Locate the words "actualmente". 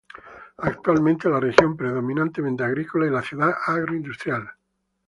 0.57-1.29